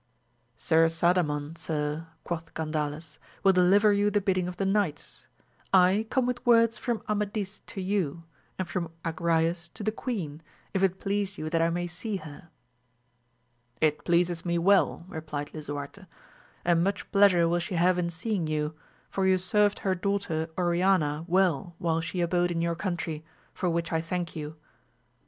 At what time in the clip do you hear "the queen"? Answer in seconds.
9.83-10.41